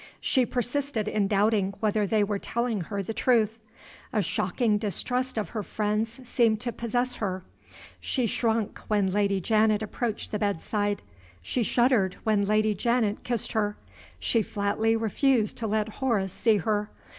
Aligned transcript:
She 0.19 0.47
persisted 0.47 1.07
in 1.07 1.27
doubting 1.27 1.75
whether 1.79 2.07
they 2.07 2.23
were 2.23 2.39
telling 2.39 2.81
her 2.81 3.03
the 3.03 3.13
truth. 3.13 3.59
A 4.11 4.23
shocking 4.23 4.79
distrust 4.79 5.37
of 5.37 5.49
her 5.49 5.61
friends 5.61 6.27
seemed 6.27 6.59
to 6.61 6.71
possess 6.71 7.17
her. 7.17 7.43
She 7.99 8.25
shrunk 8.25 8.79
when 8.87 9.11
Lady 9.11 9.39
Janet 9.39 9.83
approached 9.83 10.31
the 10.31 10.39
bedside. 10.39 11.03
She 11.43 11.61
shuddered 11.61 12.15
when 12.23 12.45
Lady 12.45 12.73
Janet 12.73 13.23
kissed 13.23 13.51
her. 13.51 13.77
She 14.19 14.41
flatly 14.41 14.95
refused 14.95 15.57
to 15.57 15.67
let 15.67 15.87
Horace 15.89 16.33
see 16.33 16.57
her. 16.57 16.89